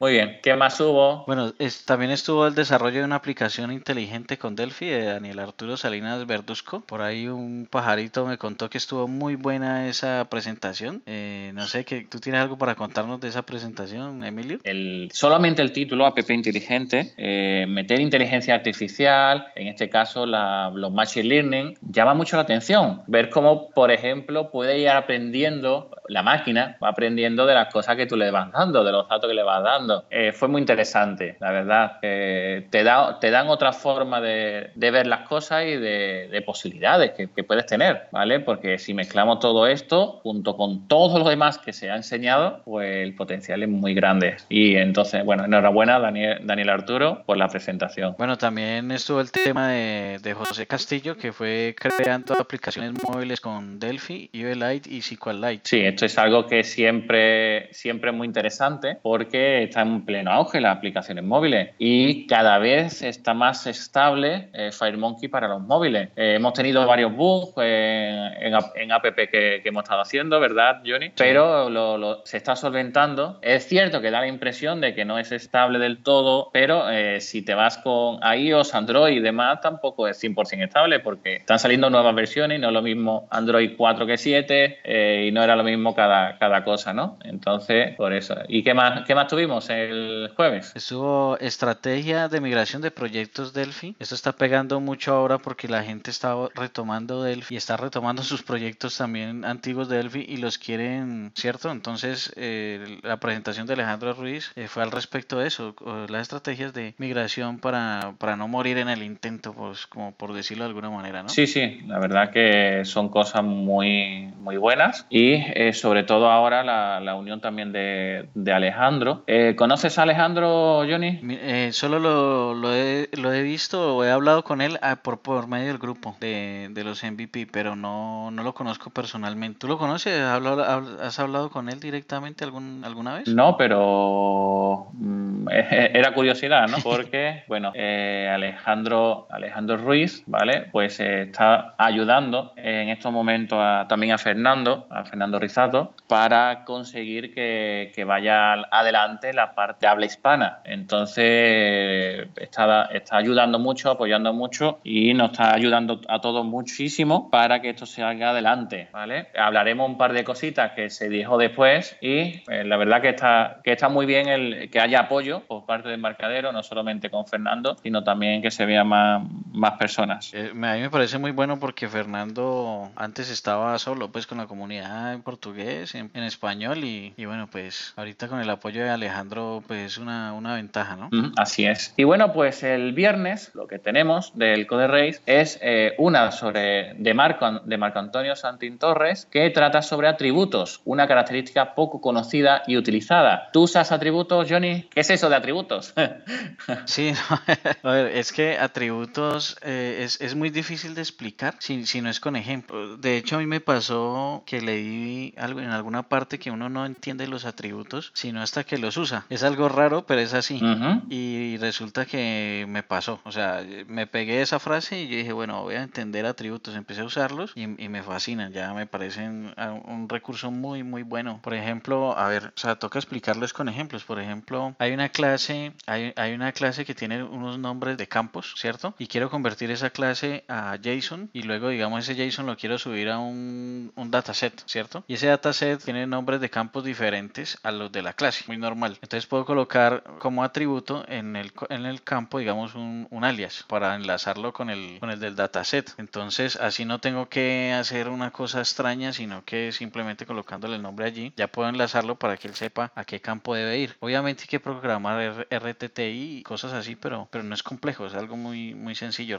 Muy 0.00 0.12
bien, 0.12 0.38
¿qué 0.42 0.56
más 0.56 0.80
hubo? 0.80 1.24
Bueno, 1.26 1.52
también 1.84 2.10
estuvo 2.10 2.46
el 2.46 2.54
desarrollo 2.54 3.00
de 3.00 3.04
una 3.04 3.16
aplicación 3.16 3.70
inteligente 3.70 4.38
con 4.38 4.56
Delphi 4.56 4.86
de 4.86 5.04
Daniel 5.04 5.40
Arturo 5.40 5.76
Salinas 5.76 6.26
Verduzco. 6.26 6.80
Por 6.80 7.02
ahí 7.02 7.28
un 7.28 7.68
pajarito 7.70 8.24
me 8.24 8.38
contó 8.38 8.70
que 8.70 8.78
estuvo 8.78 9.06
muy 9.08 9.34
buena 9.34 9.88
esa 9.88 10.26
presentación. 10.30 11.02
Eh, 11.04 11.52
no 11.52 11.66
sé, 11.66 11.84
¿tú 12.08 12.18
tienes 12.18 12.40
algo 12.40 12.56
para 12.56 12.76
contarnos 12.76 13.20
de 13.20 13.28
esa 13.28 13.42
presentación, 13.42 14.24
Emilio? 14.24 14.58
El, 14.64 15.10
solamente 15.12 15.60
el 15.60 15.70
título, 15.70 16.06
App 16.06 16.18
Inteligente, 16.30 17.12
eh, 17.18 17.66
meter 17.68 18.00
inteligencia 18.00 18.54
artificial, 18.54 19.48
en 19.54 19.68
este 19.68 19.90
caso 19.90 20.24
los 20.24 20.92
Machine 20.92 21.28
Learning, 21.28 21.74
llama 21.82 22.14
mucho 22.14 22.36
la 22.36 22.42
atención. 22.44 23.02
Ver 23.06 23.28
cómo, 23.28 23.68
por 23.68 23.90
ejemplo, 23.90 24.50
puede 24.50 24.78
ir 24.78 24.88
aprendiendo, 24.88 25.90
la 26.10 26.22
máquina 26.22 26.76
va 26.82 26.88
aprendiendo 26.88 27.46
de 27.46 27.54
las 27.54 27.72
cosas 27.72 27.96
que 27.96 28.06
tú 28.06 28.16
le 28.16 28.30
vas 28.30 28.50
dando, 28.52 28.84
de 28.84 28.92
los 28.92 29.08
datos 29.08 29.28
que 29.28 29.34
le 29.34 29.42
vas 29.42 29.62
dando 29.62 30.04
eh, 30.10 30.32
fue 30.32 30.48
muy 30.48 30.60
interesante, 30.60 31.36
la 31.40 31.52
verdad. 31.52 31.98
te, 32.00 32.84
da, 32.84 33.18
te 33.20 33.30
dan 33.30 33.48
otra 33.48 33.72
forma 33.72 34.20
de, 34.20 34.70
ver 34.74 35.06
las 35.06 35.28
cosas 35.28 35.64
y 35.64 35.76
de, 35.76 36.42
posibilidades 36.44 37.12
que, 37.12 37.28
puedes 37.44 37.66
tener, 37.66 38.08
¿vale? 38.12 38.40
Porque 38.40 38.78
si 38.78 38.94
mezclamos 38.94 39.40
todo 39.40 39.66
esto 39.66 40.20
junto 40.22 40.56
con 40.56 40.88
todo 40.88 41.18
lo 41.18 41.28
demás 41.28 41.58
que 41.58 41.72
se 41.72 41.90
ha 41.90 41.96
enseñado, 41.96 42.62
pues 42.64 43.02
el 43.02 43.14
potencial 43.14 43.62
es 43.62 43.68
muy 43.68 43.94
grande. 43.94 44.36
Y 44.48 44.76
entonces, 44.76 45.24
bueno, 45.24 45.44
enhorabuena 45.44 45.98
Daniel, 45.98 46.40
Daniel 46.44 46.70
Arturo 46.70 47.22
por 47.24 47.36
la 47.36 47.48
presentación. 47.48 48.14
Bueno, 48.18 48.36
también 48.36 48.90
estuvo 48.90 49.20
el 49.20 49.30
tema 49.30 49.68
de, 49.68 50.34
José 50.34 50.66
Castillo, 50.66 51.16
que 51.16 51.32
fue 51.32 51.74
creando 51.78 52.34
aplicaciones 52.34 52.92
móviles 53.02 53.40
con 53.40 53.78
Delphi, 53.78 54.30
EVLite 54.32 54.88
y 54.90 55.02
SQLite. 55.02 55.62
Sí, 55.64 55.80
esto 55.80 55.99
es 56.02 56.18
algo 56.18 56.46
que 56.46 56.64
siempre, 56.64 57.72
siempre 57.72 58.10
es 58.10 58.16
muy 58.16 58.26
interesante 58.26 58.98
porque 59.02 59.64
está 59.64 59.82
en 59.82 60.04
pleno 60.04 60.30
auge 60.30 60.60
las 60.60 60.76
aplicaciones 60.76 61.24
móviles 61.24 61.70
y 61.78 62.26
cada 62.26 62.58
vez 62.58 63.02
está 63.02 63.34
más 63.34 63.66
estable 63.66 64.48
eh, 64.52 64.70
FireMonkey 64.72 65.28
para 65.28 65.48
los 65.48 65.60
móviles. 65.62 66.10
Eh, 66.16 66.34
hemos 66.36 66.52
tenido 66.54 66.86
varios 66.86 67.14
bugs 67.14 67.52
en, 67.58 68.54
en, 68.74 68.92
app 68.92 69.04
que, 69.30 69.62
hemos 69.64 69.82
estado 69.82 70.02
haciendo, 70.02 70.40
¿verdad, 70.40 70.82
Johnny? 70.86 71.10
Pero 71.16 71.70
lo, 71.70 72.24
se 72.24 72.36
está 72.36 72.56
solventando. 72.56 73.38
Es 73.42 73.66
cierto 73.66 74.00
que 74.00 74.10
da 74.10 74.20
la 74.20 74.28
impresión 74.28 74.80
de 74.80 74.94
que 74.94 75.04
no 75.04 75.18
es 75.18 75.32
estable 75.32 75.78
del 75.78 76.02
todo, 76.02 76.50
pero 76.52 76.90
eh, 76.90 77.20
si 77.20 77.42
te 77.42 77.54
vas 77.54 77.78
con 77.78 78.20
iOS, 78.22 78.74
Android 78.74 79.16
y 79.16 79.20
demás, 79.20 79.60
tampoco 79.60 80.08
es 80.08 80.22
100% 80.22 80.64
estable 80.64 81.00
porque 81.00 81.36
están 81.36 81.58
saliendo 81.58 81.90
nuevas 81.90 82.14
versiones 82.14 82.60
no 82.60 82.68
es 82.68 82.74
lo 82.74 82.82
mismo 82.82 83.28
Android 83.30 83.72
4 83.76 84.06
que 84.06 84.16
7 84.16 85.26
y 85.26 85.30
no 85.32 85.42
era 85.42 85.56
lo 85.56 85.64
mismo 85.64 85.89
cada, 85.94 86.38
cada 86.38 86.64
cosa, 86.64 86.92
¿no? 86.92 87.18
Entonces, 87.24 87.96
por 87.96 88.12
eso. 88.12 88.36
¿Y 88.48 88.62
qué 88.62 88.74
más, 88.74 89.06
qué 89.06 89.14
más 89.14 89.26
tuvimos? 89.26 89.60
el 89.68 90.30
jueves? 90.36 90.72
Estuvo 90.74 91.36
estrategia 91.38 92.28
de 92.28 92.40
migración 92.40 92.82
de 92.82 92.90
proyectos 92.90 93.52
Delphi. 93.52 93.96
Esto 93.98 94.14
está 94.14 94.32
pegando 94.32 94.80
mucho 94.80 95.14
ahora 95.14 95.38
porque 95.38 95.68
la 95.68 95.82
gente 95.82 96.10
está 96.10 96.34
retomando 96.54 97.22
Delphi 97.22 97.54
y 97.54 97.58
está 97.58 97.76
retomando 97.76 98.22
sus 98.22 98.42
proyectos 98.42 98.96
también 98.96 99.44
antiguos 99.44 99.88
de 99.88 99.96
Delphi 99.96 100.24
y 100.28 100.38
los 100.38 100.58
quieren, 100.58 101.32
¿cierto? 101.34 101.70
Entonces, 101.70 102.32
eh, 102.36 102.98
la 103.02 103.18
presentación 103.18 103.66
de 103.66 103.74
Alejandro 103.74 104.14
Ruiz 104.14 104.52
eh, 104.56 104.68
fue 104.68 104.82
al 104.82 104.90
respecto 104.90 105.38
de 105.38 105.48
eso, 105.48 105.74
las 106.08 106.22
estrategias 106.22 106.72
de 106.72 106.94
migración 106.98 107.58
para, 107.58 108.14
para 108.18 108.36
no 108.36 108.48
morir 108.48 108.78
en 108.78 108.88
el 108.88 109.02
intento, 109.02 109.52
pues 109.52 109.86
como 109.86 110.12
por 110.12 110.32
decirlo 110.32 110.64
de 110.64 110.68
alguna 110.68 110.90
manera, 110.90 111.22
¿no? 111.22 111.28
Sí, 111.28 111.46
sí, 111.46 111.80
la 111.86 111.98
verdad 111.98 112.30
que 112.30 112.84
son 112.84 113.08
cosas 113.08 113.42
muy, 113.42 114.32
muy 114.38 114.56
buenas 114.56 115.06
y 115.10 115.32
eh, 115.32 115.72
sobre 115.80 116.04
todo 116.04 116.30
ahora 116.30 116.62
la, 116.62 117.00
la 117.00 117.14
unión 117.14 117.40
también 117.40 117.72
de, 117.72 118.28
de 118.34 118.52
Alejandro. 118.52 119.24
¿Conoces 119.56 119.98
a 119.98 120.02
Alejandro, 120.02 120.84
Johnny? 120.88 121.20
Eh, 121.22 121.70
solo 121.72 121.98
lo, 121.98 122.54
lo, 122.54 122.74
he, 122.74 123.08
lo, 123.12 123.32
he, 123.32 123.42
visto 123.42 123.96
o 123.96 124.04
he 124.04 124.10
hablado 124.10 124.44
con 124.44 124.60
él 124.60 124.78
ah, 124.82 124.96
por, 125.02 125.20
por 125.20 125.48
medio 125.48 125.68
del 125.68 125.78
grupo 125.78 126.16
de, 126.20 126.68
de, 126.70 126.84
los 126.84 127.02
MVP, 127.02 127.48
pero 127.50 127.76
no, 127.76 128.30
no 128.30 128.42
lo 128.42 128.54
conozco 128.54 128.90
personalmente. 128.90 129.58
¿Tú 129.60 129.68
lo 129.68 129.78
conoces? 129.78 130.20
¿Has 130.20 131.18
hablado 131.18 131.50
con 131.50 131.68
él 131.68 131.80
directamente 131.80 132.44
algún, 132.44 132.82
alguna 132.84 133.14
vez? 133.14 133.28
No, 133.28 133.56
pero 133.56 134.88
mm, 134.92 135.48
era 135.50 136.12
curiosidad, 136.12 136.68
¿no? 136.68 136.78
Porque, 136.82 137.44
bueno, 137.48 137.72
eh, 137.74 138.30
Alejandro, 138.32 139.26
Alejandro 139.30 139.76
Ruiz, 139.76 140.22
¿vale? 140.26 140.68
Pues 140.72 141.00
eh, 141.00 141.22
está 141.22 141.74
ayudando 141.78 142.52
en 142.56 142.88
estos 142.88 143.12
momentos 143.12 143.58
también 143.88 144.12
a 144.12 144.18
Fernando, 144.18 144.86
a 144.90 145.04
Fernando 145.04 145.38
Rizato, 145.60 145.94
para 146.06 146.64
conseguir 146.64 147.34
que, 147.34 147.92
que 147.94 148.04
vaya 148.04 148.54
adelante 148.70 149.32
la 149.32 149.54
parte 149.54 149.86
habla 149.86 150.06
hispana. 150.06 150.60
Entonces, 150.64 152.28
está, 152.36 152.86
está 152.86 153.16
ayudando 153.16 153.58
mucho, 153.58 153.90
apoyando 153.90 154.32
mucho 154.32 154.80
y 154.82 155.14
nos 155.14 155.32
está 155.32 155.54
ayudando 155.54 156.00
a 156.08 156.20
todos 156.20 156.44
muchísimo 156.44 157.30
para 157.30 157.60
que 157.60 157.70
esto 157.70 157.86
se 157.86 158.02
haga 158.02 158.30
adelante, 158.30 158.88
¿vale? 158.92 159.28
Hablaremos 159.38 159.88
un 159.88 159.98
par 159.98 160.12
de 160.12 160.24
cositas 160.24 160.72
que 160.72 160.90
se 160.90 161.08
dijo 161.08 161.38
después 161.38 161.96
y 162.00 162.42
eh, 162.50 162.64
la 162.64 162.76
verdad 162.76 163.02
que 163.02 163.10
está, 163.10 163.60
que 163.62 163.72
está 163.72 163.88
muy 163.88 164.06
bien 164.06 164.28
el 164.28 164.70
que 164.70 164.80
haya 164.80 165.00
apoyo 165.00 165.40
por 165.46 165.64
parte 165.66 165.88
del 165.88 165.96
embarcadero, 165.96 166.52
no 166.52 166.62
solamente 166.62 167.10
con 167.10 167.26
Fernando, 167.26 167.76
sino 167.82 168.02
también 168.02 168.42
que 168.42 168.50
se 168.50 168.66
vean 168.66 168.88
más, 168.88 169.22
más 169.52 169.72
personas. 169.78 170.32
Eh, 170.34 170.50
a 170.50 170.74
mí 170.74 170.80
me 170.80 170.90
parece 170.90 171.18
muy 171.18 171.30
bueno 171.30 171.58
porque 171.60 171.88
Fernando 171.88 172.90
antes 172.96 173.30
estaba 173.30 173.78
solo, 173.78 174.10
pues 174.10 174.26
con 174.26 174.38
la 174.38 174.46
comunidad 174.46 175.14
en 175.14 175.22
portugués, 175.50 175.94
en, 175.94 176.10
español 176.14 176.84
y, 176.84 177.12
y 177.16 177.24
bueno, 177.24 177.48
pues 177.50 177.92
ahorita 177.96 178.28
con 178.28 178.40
el 178.40 178.50
apoyo 178.50 178.82
de 178.82 178.90
Alejandro 178.90 179.62
pues 179.66 179.98
una, 179.98 180.32
una 180.32 180.54
ventaja, 180.54 180.96
¿no? 180.96 181.10
así 181.36 181.66
es. 181.66 181.92
Y 181.96 182.04
bueno, 182.04 182.32
pues 182.32 182.62
el 182.62 182.92
viernes 182.92 183.50
lo 183.54 183.66
que 183.66 183.78
tenemos 183.78 184.36
del 184.36 184.66
Code 184.66 184.86
Race 184.86 185.20
es 185.26 185.58
eh, 185.62 185.94
una 185.98 186.30
sobre 186.30 186.94
de 186.94 187.14
Marco, 187.14 187.60
de 187.64 187.76
Marco 187.78 187.98
Antonio 187.98 188.36
Santín 188.36 188.78
Torres 188.78 189.26
que 189.30 189.50
trata 189.50 189.82
sobre 189.82 190.08
atributos, 190.08 190.82
una 190.84 191.08
característica 191.08 191.74
poco 191.74 192.00
conocida 192.00 192.62
y 192.66 192.76
utilizada. 192.76 193.50
¿Tú 193.52 193.62
usas 193.62 193.90
atributos, 193.92 194.46
Johnny? 194.48 194.88
¿Qué 194.90 195.00
es 195.00 195.10
eso 195.10 195.28
de 195.28 195.36
atributos? 195.36 195.94
sí, 196.84 197.12
a 197.82 197.90
ver, 197.90 198.16
es 198.16 198.32
que 198.32 198.58
atributos 198.58 199.56
eh, 199.62 200.00
es, 200.02 200.20
es, 200.20 200.34
muy 200.34 200.50
difícil 200.50 200.94
de 200.94 201.00
explicar 201.00 201.54
si, 201.58 201.86
si 201.86 202.00
no 202.00 202.08
es 202.08 202.20
con 202.20 202.36
ejemplos. 202.36 203.00
De 203.00 203.16
hecho, 203.16 203.36
a 203.36 203.38
mí 203.40 203.46
me 203.46 203.60
pasó 203.60 204.44
que 204.46 204.60
leí 204.60 205.34
algo 205.40 205.60
en 205.60 205.70
alguna 205.70 206.04
parte 206.04 206.38
que 206.38 206.50
uno 206.50 206.68
no 206.68 206.86
entiende 206.86 207.26
los 207.26 207.44
atributos, 207.44 208.12
sino 208.14 208.42
hasta 208.42 208.64
que 208.64 208.78
los 208.78 208.96
usa. 208.96 209.24
Es 209.30 209.42
algo 209.42 209.68
raro, 209.68 210.06
pero 210.06 210.20
es 210.20 210.34
así. 210.34 210.60
Y 211.08 211.56
resulta 211.58 212.06
que 212.06 212.66
me 212.68 212.82
pasó. 212.82 213.20
O 213.24 213.32
sea, 213.32 213.64
me 213.86 214.06
pegué 214.06 214.42
esa 214.42 214.58
frase 214.58 215.02
y 215.02 215.08
yo 215.08 215.16
dije, 215.16 215.32
bueno, 215.32 215.62
voy 215.62 215.74
a 215.74 215.82
entender 215.82 216.26
atributos. 216.26 216.74
Empecé 216.74 217.00
a 217.00 217.04
usarlos 217.04 217.52
y, 217.54 217.66
me 217.66 218.02
fascinan. 218.02 218.52
Ya 218.52 218.72
me 218.72 218.86
parecen 218.86 219.52
ah, 219.56 219.72
un 219.72 220.08
recurso 220.08 220.50
muy, 220.50 220.82
muy 220.82 221.02
bueno. 221.02 221.40
Por 221.42 221.54
ejemplo, 221.54 222.16
a 222.16 222.28
ver, 222.28 222.52
o 222.56 222.60
sea, 222.60 222.76
toca 222.76 222.98
explicarles 222.98 223.52
con 223.52 223.68
ejemplos. 223.68 224.04
Por 224.04 224.20
ejemplo, 224.20 224.76
hay 224.78 224.92
una 224.92 225.08
clase, 225.08 225.72
hay, 225.86 226.12
hay 226.16 226.34
una 226.34 226.52
clase 226.52 226.84
que 226.84 226.94
tiene 226.94 227.22
unos 227.22 227.58
nombres 227.58 227.96
de 227.96 228.06
campos, 228.06 228.54
¿cierto? 228.56 228.94
Y 228.98 229.06
quiero 229.06 229.30
convertir 229.30 229.70
esa 229.70 229.90
clase 229.90 230.44
a 230.48 230.76
JSON 230.76 231.30
y 231.32 231.42
luego, 231.42 231.68
digamos, 231.68 232.08
ese 232.08 232.14
JSON 232.14 232.46
lo 232.46 232.56
quiero 232.56 232.78
subir 232.78 233.08
a 233.08 233.18
un, 233.18 233.92
un 233.96 234.10
dataset, 234.10 234.62
¿cierto? 234.66 235.04
Y 235.08 235.14
ese 235.14 235.29
dataset 235.30 235.82
tiene 235.82 236.06
nombres 236.06 236.40
de 236.40 236.50
campos 236.50 236.84
diferentes 236.84 237.58
a 237.62 237.70
los 237.72 237.90
de 237.90 238.02
la 238.02 238.12
clase, 238.12 238.44
muy 238.46 238.58
normal. 238.58 238.98
Entonces 239.02 239.26
puedo 239.26 239.44
colocar 239.44 240.04
como 240.18 240.44
atributo 240.44 241.04
en 241.08 241.36
el, 241.36 241.52
en 241.68 241.86
el 241.86 242.02
campo, 242.02 242.38
digamos, 242.38 242.74
un, 242.74 243.08
alias 243.22 243.64
para 243.68 243.94
enlazarlo 243.96 244.52
con 244.52 244.70
el, 244.70 244.98
con 245.00 245.10
el 245.10 245.20
del 245.20 245.36
dataset. 245.36 245.92
Entonces 245.98 246.56
así 246.56 246.84
no 246.84 247.00
tengo 247.00 247.28
que 247.28 247.72
hacer 247.72 248.08
una 248.08 248.30
cosa 248.30 248.60
extraña, 248.60 249.12
sino 249.12 249.44
que 249.44 249.72
simplemente 249.72 250.26
colocándole 250.26 250.76
el 250.76 250.82
nombre 250.82 251.06
allí, 251.06 251.32
ya 251.36 251.48
puedo 251.48 251.68
enlazarlo 251.68 252.16
para 252.16 252.36
que 252.36 252.48
él 252.48 252.54
sepa 252.54 252.92
a 252.94 253.04
qué 253.04 253.20
campo 253.20 253.54
debe 253.54 253.78
ir. 253.78 253.96
Obviamente 254.00 254.42
hay 254.42 254.48
que 254.48 254.60
programar 254.60 255.46
RTTI 255.50 256.38
y 256.38 256.42
cosas 256.42 256.72
así, 256.72 256.96
pero, 256.96 257.28
pero 257.30 257.44
no 257.44 257.54
es 257.54 257.62
complejo, 257.62 258.06
es 258.06 258.14
algo 258.14 258.36
muy, 258.36 258.74
muy 258.74 258.94
sencillo 258.94 259.30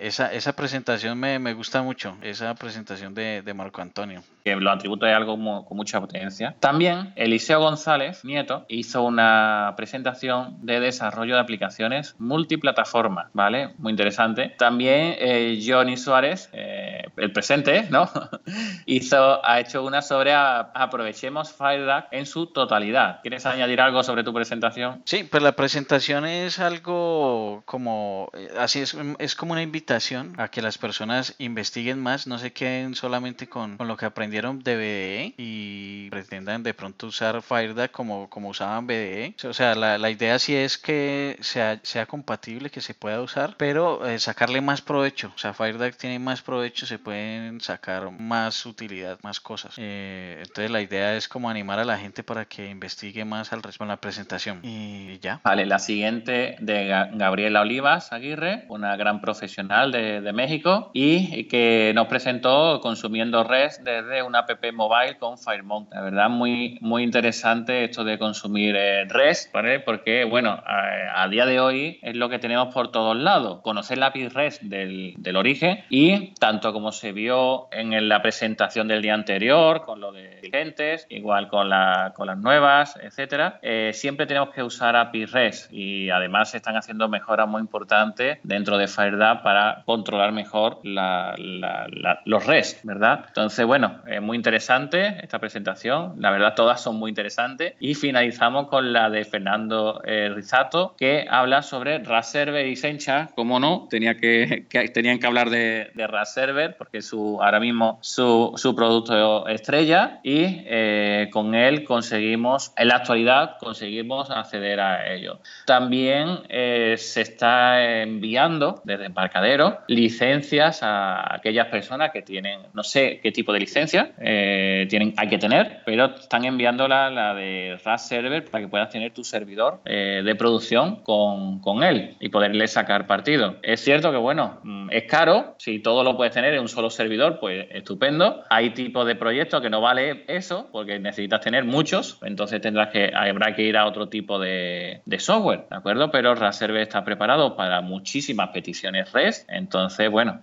esa, 0.00 0.32
esa 0.32 0.52
presentación 0.54 1.18
me, 1.18 1.38
me 1.38 1.54
gusta 1.54 1.82
mucho, 1.82 2.16
esa 2.22 2.54
presentación 2.54 3.14
de, 3.14 3.42
de 3.42 3.54
Marco 3.54 3.82
Antonio. 3.82 4.22
Que 4.44 4.56
los 4.56 4.72
atributos 4.72 5.08
es 5.08 5.14
algo 5.14 5.36
con 5.64 5.76
mucha 5.76 6.00
potencia. 6.00 6.54
También 6.60 7.12
Eliseo 7.16 7.60
González, 7.60 8.24
nieto, 8.24 8.64
hizo 8.68 9.02
una 9.02 9.74
presentación 9.76 10.56
de 10.62 10.80
desarrollo 10.80 11.34
de 11.34 11.40
aplicaciones 11.40 12.16
multiplataforma, 12.18 13.30
¿vale? 13.32 13.74
Muy 13.78 13.90
interesante. 13.90 14.54
También 14.58 15.14
eh, 15.18 15.60
Johnny 15.64 15.96
Suárez, 15.96 16.48
eh, 16.52 16.79
el 17.16 17.32
presente, 17.32 17.86
¿no? 17.90 18.10
hizo, 18.86 19.44
ha 19.44 19.60
hecho 19.60 19.84
una 19.84 20.02
sobre 20.02 20.32
aprovechemos 20.34 21.52
FireDAC 21.52 22.08
en 22.12 22.26
su 22.26 22.46
totalidad. 22.46 23.20
¿Quieres 23.22 23.46
añadir 23.46 23.80
algo 23.80 24.02
sobre 24.02 24.24
tu 24.24 24.32
presentación? 24.32 25.02
Sí, 25.04 25.24
pues 25.24 25.42
la 25.42 25.52
presentación 25.52 26.24
es 26.24 26.58
algo 26.58 27.62
como, 27.64 28.30
eh, 28.34 28.50
así 28.58 28.80
es, 28.80 28.96
es 29.18 29.34
como 29.34 29.52
una 29.52 29.62
invitación 29.62 30.34
a 30.38 30.48
que 30.48 30.62
las 30.62 30.78
personas 30.78 31.34
investiguen 31.38 32.00
más, 32.00 32.26
no 32.26 32.38
se 32.38 32.52
queden 32.52 32.94
solamente 32.94 33.48
con, 33.48 33.76
con 33.76 33.88
lo 33.88 33.96
que 33.96 34.06
aprendieron 34.06 34.60
de 34.62 34.76
BDE 34.76 35.34
y 35.36 36.10
pretendan 36.10 36.62
de 36.62 36.74
pronto 36.74 37.06
usar 37.06 37.42
FireDAC 37.42 37.90
como, 37.90 38.28
como 38.28 38.48
usaban 38.48 38.86
BDE. 38.86 39.34
O 39.44 39.52
sea, 39.52 39.74
la, 39.74 39.98
la 39.98 40.10
idea 40.10 40.38
sí 40.38 40.54
es 40.54 40.78
que 40.78 41.38
sea, 41.40 41.80
sea 41.82 42.06
compatible, 42.06 42.70
que 42.70 42.80
se 42.80 42.94
pueda 42.94 43.20
usar, 43.20 43.54
pero 43.56 44.06
eh, 44.06 44.18
sacarle 44.18 44.60
más 44.60 44.82
provecho. 44.82 45.32
O 45.34 45.38
sea, 45.38 45.54
FireDAC 45.54 45.96
tiene 45.96 46.18
más 46.18 46.42
provecho, 46.42 46.86
se 46.86 46.98
pueden 47.02 47.60
sacar 47.60 48.10
más 48.10 48.66
utilidad, 48.66 49.18
más 49.22 49.40
cosas. 49.40 49.74
Eh, 49.78 50.36
entonces 50.38 50.70
la 50.70 50.80
idea 50.80 51.16
es 51.16 51.28
como 51.28 51.50
animar 51.50 51.78
a 51.78 51.84
la 51.84 51.98
gente 51.98 52.22
para 52.22 52.44
que 52.44 52.68
investigue 52.68 53.24
más 53.24 53.52
al 53.52 53.62
respecto 53.62 53.84
de 53.84 53.88
la 53.88 54.00
presentación. 54.00 54.60
Y 54.62 55.18
ya. 55.18 55.40
Vale, 55.44 55.66
la 55.66 55.78
siguiente 55.78 56.56
de 56.60 56.86
Gabriela 57.14 57.62
Olivas 57.62 58.12
Aguirre, 58.12 58.64
una 58.68 58.96
gran 58.96 59.20
profesional 59.20 59.92
de, 59.92 60.20
de 60.20 60.32
México 60.32 60.90
y 60.92 61.44
que 61.44 61.92
nos 61.94 62.06
presentó 62.06 62.80
consumiendo 62.80 63.44
REST 63.44 63.82
desde 63.82 64.22
una 64.22 64.40
app 64.40 64.50
mobile 64.72 65.16
con 65.18 65.38
FireMount. 65.38 65.92
La 65.92 66.02
verdad, 66.02 66.28
muy, 66.28 66.78
muy 66.80 67.02
interesante 67.02 67.84
esto 67.84 68.04
de 68.04 68.18
consumir 68.18 68.76
eh, 68.76 69.04
REST, 69.06 69.52
¿vale? 69.52 69.80
Porque, 69.80 70.24
bueno, 70.24 70.50
a, 70.50 71.22
a, 71.22 71.28
día 71.28 71.46
de 71.46 71.60
hoy 71.60 71.98
es 72.02 72.16
lo 72.16 72.28
que 72.28 72.38
tenemos 72.38 72.72
por 72.72 72.90
todos 72.90 73.16
lados. 73.16 73.60
Conocer 73.62 73.98
la 73.98 74.06
API 74.06 74.28
REST 74.28 74.62
del, 74.62 75.14
del 75.18 75.36
origen 75.36 75.84
y 75.88 76.34
tanto 76.34 76.72
como 76.72 76.89
se 76.92 77.12
vio 77.12 77.68
en 77.72 78.08
la 78.08 78.22
presentación 78.22 78.88
del 78.88 79.02
día 79.02 79.14
anterior, 79.14 79.82
con 79.84 80.00
lo 80.00 80.12
de 80.12 80.38
vigentes, 80.42 81.06
igual 81.08 81.48
con, 81.48 81.68
la, 81.68 82.12
con 82.14 82.26
las 82.26 82.38
nuevas, 82.38 82.98
etcétera, 83.02 83.58
eh, 83.62 83.90
siempre 83.94 84.26
tenemos 84.26 84.50
que 84.50 84.62
usar 84.62 84.96
API 84.96 85.26
REST 85.26 85.72
y 85.72 86.10
además 86.10 86.50
se 86.50 86.58
están 86.58 86.76
haciendo 86.76 87.08
mejoras 87.08 87.48
muy 87.48 87.60
importantes 87.60 88.38
dentro 88.42 88.78
de 88.78 88.88
FireDAP 88.88 89.42
para 89.42 89.82
controlar 89.84 90.32
mejor 90.32 90.80
la, 90.82 91.34
la, 91.38 92.20
los 92.24 92.46
REST, 92.46 92.84
¿verdad? 92.84 93.24
Entonces, 93.28 93.64
bueno, 93.66 94.00
es 94.06 94.20
muy 94.20 94.36
interesante 94.36 95.18
esta 95.22 95.38
presentación, 95.38 96.14
la 96.18 96.30
verdad 96.30 96.54
todas 96.54 96.80
son 96.80 96.96
muy 96.96 97.10
interesantes. 97.10 97.74
Y 97.80 97.94
finalizamos 97.94 98.68
con 98.68 98.92
la 98.92 99.10
de 99.10 99.24
Fernando 99.24 100.00
eh, 100.04 100.30
Rizato 100.34 100.94
que 100.96 101.26
habla 101.28 101.62
sobre 101.62 101.98
RAS 101.98 102.30
Server 102.30 102.66
y 102.66 102.76
Sencha, 102.76 103.28
como 103.34 103.60
no, 103.60 103.86
tenía 103.90 104.16
que, 104.16 104.66
que, 104.68 104.88
tenían 104.88 105.18
que 105.18 105.26
hablar 105.26 105.50
de, 105.50 105.90
de 105.94 106.06
RAS 106.06 106.34
Server 106.34 106.76
porque 106.80 107.02
su, 107.02 107.38
ahora 107.42 107.60
mismo 107.60 107.98
su, 108.00 108.54
su 108.56 108.74
producto 108.74 109.46
estrella 109.46 110.20
y 110.22 110.62
eh, 110.64 111.28
con 111.30 111.54
él 111.54 111.84
conseguimos, 111.84 112.72
en 112.74 112.88
la 112.88 112.96
actualidad 112.96 113.58
conseguimos 113.58 114.30
acceder 114.30 114.80
a 114.80 115.12
ello. 115.12 115.40
También 115.66 116.38
eh, 116.48 116.94
se 116.96 117.20
está 117.20 118.00
enviando 118.00 118.80
desde 118.84 119.04
embarcadero 119.04 119.80
licencias 119.88 120.82
a 120.82 121.34
aquellas 121.34 121.66
personas 121.66 122.12
que 122.12 122.22
tienen, 122.22 122.60
no 122.72 122.82
sé 122.82 123.20
qué 123.22 123.30
tipo 123.30 123.52
de 123.52 123.60
licencia 123.60 124.12
eh, 124.18 124.86
tienen, 124.88 125.12
hay 125.18 125.28
que 125.28 125.36
tener, 125.36 125.82
pero 125.84 126.06
están 126.06 126.46
enviando 126.46 126.88
la, 126.88 127.34
de 127.34 127.78
RAS 127.84 128.08
Server 128.08 128.42
para 128.46 128.64
que 128.64 128.68
puedas 128.68 128.88
tener 128.88 129.12
tu 129.12 129.22
servidor 129.22 129.82
de 129.84 130.34
producción 130.34 131.02
con, 131.02 131.60
con, 131.60 131.82
él 131.82 132.16
y 132.20 132.30
poderle 132.30 132.66
sacar 132.68 133.06
partido. 133.06 133.56
Es 133.62 133.80
cierto 133.80 134.10
que, 134.10 134.16
bueno, 134.16 134.60
mm, 134.62 134.88
es 134.92 135.04
caro, 135.04 135.56
si 135.58 135.80
todo 135.80 136.02
lo 136.04 136.16
puedes 136.16 136.32
tener 136.32 136.54
en 136.54 136.60
un 136.60 136.69
solo 136.70 136.90
servidor, 136.90 137.38
pues 137.40 137.66
estupendo. 137.70 138.42
Hay 138.48 138.70
tipos 138.70 139.06
de 139.06 139.16
proyectos 139.16 139.60
que 139.60 139.70
no 139.70 139.80
vale 139.80 140.24
eso, 140.28 140.68
porque 140.72 140.98
necesitas 140.98 141.40
tener 141.40 141.64
muchos, 141.64 142.18
entonces 142.22 142.60
tendrás 142.60 142.88
que, 142.88 143.12
habrá 143.14 143.54
que 143.54 143.62
ir 143.62 143.76
a 143.76 143.86
otro 143.86 144.08
tipo 144.08 144.38
de, 144.38 145.02
software, 145.18 145.66
¿de 145.70 145.76
acuerdo? 145.76 146.10
Pero 146.10 146.34
Raserve 146.34 146.82
está 146.82 147.04
preparado 147.04 147.56
para 147.56 147.80
muchísimas 147.80 148.50
peticiones 148.50 149.12
REST, 149.12 149.48
entonces, 149.50 150.10
bueno, 150.10 150.40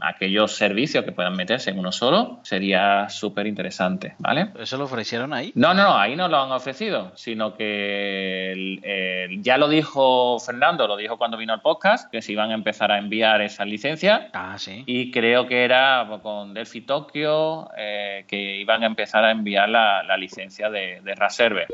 aquellos 0.00 0.52
servicios 0.52 1.04
que 1.04 1.12
puedan 1.12 1.34
meterse 1.34 1.70
en 1.70 1.78
uno 1.78 1.92
solo 1.92 2.40
sería 2.42 3.08
súper 3.08 3.46
interesante, 3.46 4.14
¿vale? 4.18 4.48
¿Eso 4.58 4.76
lo 4.76 4.84
ofrecieron 4.84 5.32
ahí? 5.32 5.52
No, 5.54 5.74
no, 5.74 5.82
no, 5.82 5.98
ahí 5.98 6.16
no 6.16 6.28
lo 6.28 6.40
han 6.42 6.52
ofrecido, 6.52 7.12
sino 7.14 7.54
que 7.54 8.52
el, 8.52 8.80
el, 8.84 9.42
ya 9.42 9.58
lo 9.58 9.68
dijo 9.68 10.38
Fernando, 10.38 10.86
lo 10.86 10.96
dijo 10.96 11.18
cuando 11.18 11.36
vino 11.36 11.52
al 11.52 11.60
podcast, 11.60 12.10
que 12.10 12.22
se 12.22 12.32
iban 12.32 12.50
a 12.50 12.54
empezar 12.54 12.92
a 12.92 12.98
enviar 12.98 13.40
esas 13.40 13.66
licencias. 13.66 14.22
Ah, 14.32 14.56
sí. 14.58 14.84
Y 14.86 15.10
creo 15.10 15.46
que 15.46 15.64
era 15.64 16.06
con 16.22 16.54
Delphi 16.54 16.82
Tokyo 16.82 17.68
eh, 17.76 18.24
que 18.28 18.56
iban 18.56 18.82
a 18.82 18.86
empezar 18.86 19.24
a 19.24 19.30
enviar 19.30 19.68
la, 19.68 20.02
la 20.02 20.16
licencia 20.16 20.70
de, 20.70 21.00
de 21.02 21.14
Raserve. 21.14 21.66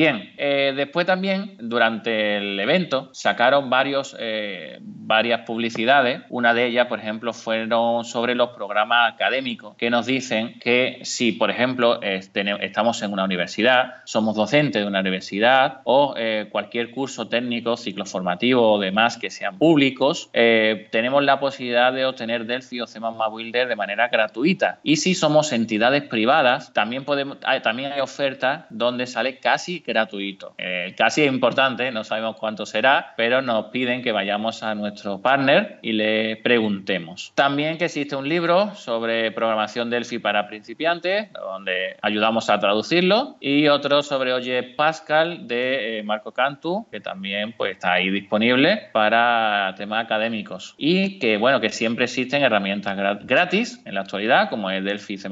Bien, 0.00 0.32
eh, 0.38 0.72
después 0.74 1.04
también 1.04 1.56
durante 1.58 2.38
el 2.38 2.58
evento 2.58 3.10
sacaron 3.12 3.68
varios, 3.68 4.16
eh, 4.18 4.69
varias 5.10 5.40
publicidades. 5.40 6.22
Una 6.28 6.54
de 6.54 6.66
ellas, 6.66 6.86
por 6.86 7.00
ejemplo, 7.00 7.32
fueron 7.32 8.04
sobre 8.04 8.36
los 8.36 8.50
programas 8.50 9.12
académicos 9.12 9.74
que 9.76 9.90
nos 9.90 10.06
dicen 10.06 10.60
que 10.60 11.00
si, 11.02 11.32
por 11.32 11.50
ejemplo, 11.50 12.00
estamos 12.00 13.02
en 13.02 13.12
una 13.12 13.24
universidad, 13.24 13.94
somos 14.04 14.36
docentes 14.36 14.82
de 14.82 14.86
una 14.86 15.00
universidad 15.00 15.80
o 15.82 16.14
eh, 16.16 16.46
cualquier 16.52 16.92
curso 16.92 17.26
técnico, 17.26 17.76
ciclo 17.76 18.06
formativo 18.06 18.74
o 18.74 18.78
demás 18.78 19.18
que 19.18 19.30
sean 19.30 19.58
públicos, 19.58 20.30
eh, 20.32 20.86
tenemos 20.92 21.24
la 21.24 21.40
posibilidad 21.40 21.92
de 21.92 22.06
obtener 22.06 22.46
Delphi 22.46 22.80
o 22.80 22.86
C++ 22.86 23.00
Builder 23.00 23.66
de 23.66 23.74
manera 23.74 24.06
gratuita. 24.06 24.78
Y 24.84 24.96
si 24.96 25.16
somos 25.16 25.52
entidades 25.52 26.04
privadas, 26.04 26.72
también, 26.72 27.04
podemos, 27.04 27.38
hay, 27.42 27.62
también 27.62 27.90
hay 27.90 28.00
ofertas 28.00 28.66
donde 28.70 29.08
sale 29.08 29.38
casi 29.38 29.82
gratuito. 29.84 30.54
Eh, 30.56 30.94
casi 30.96 31.22
es 31.22 31.32
importante, 31.32 31.90
no 31.90 32.04
sabemos 32.04 32.36
cuánto 32.36 32.64
será, 32.64 33.14
pero 33.16 33.42
nos 33.42 33.66
piden 33.66 34.02
que 34.02 34.12
vayamos 34.12 34.62
a 34.62 34.76
nuestro 34.76 34.99
partner 35.22 35.78
y 35.82 35.92
le 35.92 36.36
preguntemos. 36.36 37.32
También 37.34 37.78
que 37.78 37.86
existe 37.86 38.16
un 38.16 38.28
libro 38.28 38.74
sobre 38.74 39.30
programación 39.32 39.90
Delphi 39.90 40.18
para 40.18 40.46
principiantes, 40.46 41.32
donde 41.32 41.96
ayudamos 42.02 42.50
a 42.50 42.58
traducirlo, 42.58 43.36
y 43.40 43.68
otro 43.68 44.02
sobre 44.02 44.32
Oye 44.32 44.62
Pascal 44.62 45.46
de 45.46 45.98
eh, 45.98 46.02
Marco 46.02 46.32
Cantu, 46.32 46.86
que 46.90 47.00
también 47.00 47.54
pues, 47.56 47.72
está 47.72 47.94
ahí 47.94 48.10
disponible 48.10 48.88
para 48.92 49.74
temas 49.76 50.04
académicos. 50.04 50.74
Y 50.76 51.18
que, 51.18 51.36
bueno, 51.36 51.60
que 51.60 51.70
siempre 51.70 52.04
existen 52.04 52.42
herramientas 52.42 52.96
gratis 53.24 53.80
en 53.84 53.94
la 53.94 54.02
actualidad, 54.02 54.48
como 54.50 54.70
es 54.70 54.84
Delphi 54.84 55.18
C++ 55.18 55.28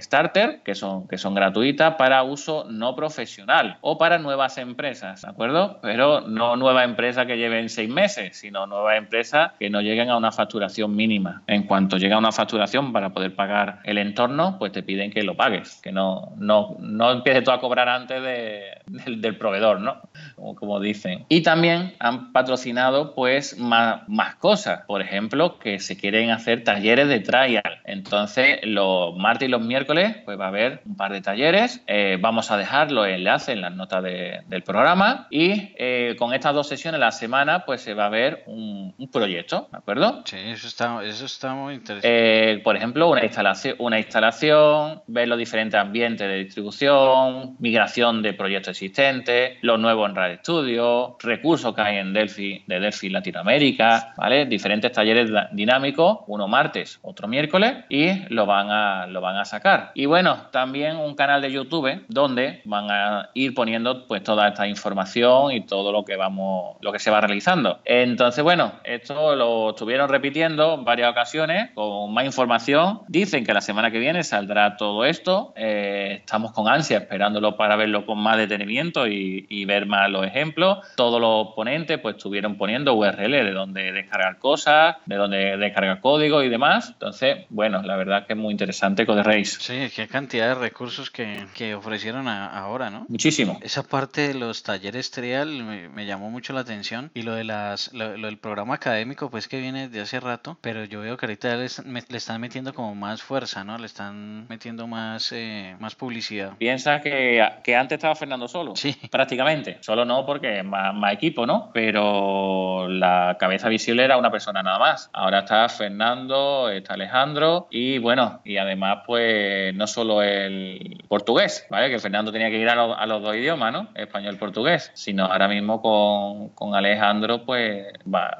Starter, 0.00 0.60
que 0.64 0.74
son, 0.74 1.08
que 1.08 1.18
son 1.18 1.34
gratuitas 1.34 1.94
para 1.94 2.22
uso 2.22 2.66
no 2.68 2.94
profesional 2.94 3.78
o 3.80 3.98
para 3.98 4.18
nuevas 4.18 4.58
empresas, 4.58 5.22
¿de 5.22 5.28
acuerdo? 5.28 5.78
Pero 5.82 6.22
no 6.22 6.56
nueva 6.56 6.84
empresa 6.84 7.26
que 7.26 7.36
lleven 7.36 7.68
seis 7.68 7.88
meses, 7.88 8.36
sino 8.36 8.66
nueva 8.66 8.95
empresa 8.96 9.54
que 9.58 9.70
no 9.70 9.80
lleguen 9.80 10.10
a 10.10 10.16
una 10.16 10.32
facturación 10.32 10.94
mínima. 10.94 11.42
En 11.46 11.64
cuanto 11.64 11.98
llega 11.98 12.16
a 12.16 12.18
una 12.18 12.32
facturación 12.32 12.92
para 12.92 13.10
poder 13.10 13.34
pagar 13.34 13.80
el 13.84 13.98
entorno, 13.98 14.56
pues 14.58 14.72
te 14.72 14.82
piden 14.82 15.10
que 15.10 15.22
lo 15.22 15.36
pagues, 15.36 15.80
que 15.82 15.92
no, 15.92 16.32
no, 16.36 16.76
no 16.80 17.12
empieces 17.12 17.44
tú 17.44 17.50
a 17.50 17.60
cobrar 17.60 17.88
antes 17.88 18.22
de, 18.22 18.62
del, 18.86 19.20
del, 19.20 19.36
proveedor, 19.36 19.80
¿no? 19.80 20.00
Como, 20.36 20.80
dicen. 20.80 21.24
Y 21.28 21.42
también 21.42 21.94
han 21.98 22.32
patrocinado 22.32 23.14
pues 23.14 23.58
más, 23.58 24.08
más 24.08 24.36
cosas. 24.36 24.82
Por 24.86 25.02
ejemplo, 25.02 25.58
que 25.58 25.78
se 25.78 25.96
quieren 25.96 26.30
hacer 26.30 26.64
talleres 26.64 27.08
de 27.08 27.20
trial. 27.20 27.80
Entonces, 27.84 28.58
los 28.62 29.16
martes 29.16 29.48
y 29.48 29.50
los 29.50 29.62
miércoles 29.62 30.16
pues 30.24 30.38
va 30.38 30.46
a 30.46 30.48
haber 30.48 30.82
un 30.84 30.96
par 30.96 31.12
de 31.12 31.20
talleres. 31.20 31.82
Eh, 31.86 32.18
vamos 32.20 32.50
a 32.50 32.56
dejar 32.56 32.92
los 32.92 33.06
enlaces 33.06 33.50
en 33.50 33.60
las 33.60 33.74
notas 33.74 34.02
del 34.02 34.62
programa. 34.62 35.26
Y 35.30 35.72
eh, 35.76 36.16
con 36.18 36.34
estas 36.34 36.54
dos 36.54 36.68
sesiones 36.68 37.00
a 37.00 37.04
la 37.04 37.12
semana 37.12 37.64
pues 37.64 37.80
se 37.80 37.94
va 37.94 38.06
a 38.06 38.10
ver 38.10 38.42
un, 38.46 38.94
proyecto, 39.12 39.68
¿de 39.70 39.78
acuerdo? 39.78 40.22
Sí, 40.24 40.36
eso 40.36 40.66
está, 40.66 41.02
eso 41.04 41.24
está 41.24 41.54
muy 41.54 41.74
interesante. 41.74 42.52
Eh, 42.52 42.58
por 42.58 42.76
ejemplo, 42.76 43.08
una 43.08 43.24
instalación, 43.24 43.76
una 43.78 43.98
instalación, 43.98 45.02
ver 45.06 45.28
los 45.28 45.38
diferentes 45.38 45.78
ambientes 45.78 46.26
de 46.26 46.36
distribución, 46.38 47.56
migración 47.58 48.22
de 48.22 48.32
proyectos 48.32 48.70
existentes, 48.70 49.58
los 49.62 49.78
nuevos 49.78 50.08
en 50.08 50.16
Radio 50.26 50.38
Studio, 50.38 51.16
recursos 51.20 51.72
que 51.72 51.80
hay 51.80 51.98
en 51.98 52.12
Delphi, 52.12 52.64
de 52.66 52.80
Delphi 52.80 53.10
Latinoamérica, 53.10 54.12
¿vale? 54.16 54.46
Diferentes 54.46 54.90
talleres 54.90 55.30
dinámicos, 55.52 56.18
uno 56.26 56.48
martes, 56.48 56.98
otro 57.02 57.28
miércoles, 57.28 57.84
y 57.88 58.24
lo 58.34 58.44
van 58.44 58.70
a, 58.70 59.06
lo 59.06 59.20
van 59.20 59.36
a 59.36 59.44
sacar. 59.44 59.92
Y 59.94 60.06
bueno, 60.06 60.48
también 60.50 60.96
un 60.96 61.14
canal 61.14 61.40
de 61.42 61.52
YouTube 61.52 62.04
donde 62.08 62.60
van 62.64 62.90
a 62.90 63.30
ir 63.34 63.54
poniendo 63.54 64.06
pues 64.08 64.24
toda 64.24 64.48
esta 64.48 64.66
información 64.66 65.52
y 65.52 65.60
todo 65.60 65.92
lo 65.92 66.04
que 66.04 66.16
vamos, 66.16 66.76
lo 66.80 66.90
que 66.90 66.98
se 66.98 67.12
va 67.12 67.20
realizando. 67.20 67.78
Entonces, 67.84 68.42
bueno, 68.42 68.72
esto 68.82 69.36
lo 69.36 69.70
estuvieron 69.70 70.08
repitiendo 70.08 70.82
varias 70.82 71.08
ocasiones 71.12 71.70
con 71.74 72.12
más 72.12 72.24
información. 72.24 73.02
Dicen 73.06 73.44
que 73.44 73.54
la 73.54 73.60
semana 73.60 73.92
que 73.92 74.00
viene 74.00 74.24
saldrá 74.24 74.76
todo 74.76 75.04
esto. 75.04 75.52
Eh, 75.54 76.16
estamos 76.18 76.50
con 76.50 76.66
ansia 76.66 76.98
esperándolo 76.98 77.56
para 77.56 77.76
verlo 77.76 78.04
con 78.04 78.18
más 78.18 78.36
detenimiento 78.36 79.06
y, 79.06 79.64
ver 79.66 79.86
más 79.86 80.08
los 80.16 80.26
ejemplos. 80.26 80.78
Todos 80.96 81.20
los 81.20 81.54
ponentes 81.54 81.98
pues 81.98 82.16
estuvieron 82.16 82.56
poniendo 82.56 82.94
URL 82.94 83.30
de 83.30 83.52
donde 83.52 83.92
descargar 83.92 84.38
cosas, 84.38 84.96
de 85.06 85.16
donde 85.16 85.56
descargar 85.56 86.00
código 86.00 86.42
y 86.42 86.48
demás. 86.48 86.90
Entonces, 86.90 87.46
bueno, 87.50 87.82
la 87.82 87.96
verdad 87.96 88.26
que 88.26 88.32
es 88.32 88.38
muy 88.38 88.52
interesante 88.52 89.06
Code 89.06 89.22
Race. 89.22 89.56
Sí, 89.60 89.90
qué 89.94 90.08
cantidad 90.08 90.48
de 90.48 90.54
recursos 90.54 91.10
que, 91.10 91.46
que 91.54 91.74
ofrecieron 91.74 92.28
ahora, 92.28 92.90
¿no? 92.90 93.06
Muchísimo. 93.08 93.58
Esa 93.62 93.82
parte 93.82 94.28
de 94.28 94.34
los 94.34 94.62
talleres 94.62 95.10
trial 95.10 95.62
me, 95.62 96.06
llamó 96.06 96.30
mucho 96.30 96.52
la 96.52 96.60
atención 96.60 97.10
y 97.14 97.22
lo 97.22 97.34
de 97.34 97.44
las 97.44 97.92
lo, 97.92 98.10
del 98.10 98.38
programa 98.38 98.74
académico 98.74 99.30
pues 99.30 99.48
que 99.48 99.60
viene 99.60 99.88
de 99.88 100.00
hace 100.00 100.20
rato, 100.20 100.58
pero 100.60 100.84
yo 100.84 101.00
veo 101.00 101.16
que 101.16 101.26
ahorita 101.26 101.56
le, 101.56 101.66
le 102.08 102.16
están 102.16 102.40
metiendo 102.40 102.72
como 102.74 102.94
más 102.94 103.22
fuerza, 103.22 103.64
¿no? 103.64 103.76
Le 103.78 103.86
están 103.86 104.46
metiendo 104.48 104.86
más, 104.86 105.32
eh, 105.32 105.76
más 105.80 105.94
publicidad. 105.94 106.56
Piensa 106.58 107.00
que, 107.00 107.44
que, 107.64 107.76
antes 107.76 107.96
estaba 107.96 108.14
Fernando 108.14 108.48
solo, 108.48 108.76
sí. 108.76 108.96
prácticamente. 109.10 109.78
Solo 109.80 110.04
no 110.06 110.24
porque 110.24 110.62
más, 110.62 110.94
más 110.94 111.12
equipo, 111.12 111.46
¿no? 111.46 111.70
Pero 111.74 112.88
la 112.88 113.36
cabeza 113.38 113.68
visible 113.68 114.04
era 114.04 114.16
una 114.16 114.30
persona 114.30 114.62
nada 114.62 114.78
más. 114.78 115.10
Ahora 115.12 115.40
está 115.40 115.68
Fernando, 115.68 116.70
está 116.70 116.94
Alejandro 116.94 117.66
y 117.70 117.98
bueno, 117.98 118.40
y 118.44 118.56
además 118.56 118.98
pues 119.06 119.74
no 119.74 119.86
solo 119.86 120.22
el 120.22 121.04
portugués, 121.08 121.66
¿vale? 121.70 121.90
Que 121.90 121.98
Fernando 121.98 122.32
tenía 122.32 122.50
que 122.50 122.58
ir 122.58 122.68
a, 122.68 122.94
a 122.94 123.06
los 123.06 123.22
dos 123.22 123.36
idiomas, 123.36 123.72
¿no? 123.72 123.88
Español-portugués, 123.94 124.92
sino 124.94 125.26
ahora 125.26 125.48
mismo 125.48 125.82
con, 125.82 126.50
con 126.50 126.74
Alejandro 126.74 127.44
pues 127.44 127.86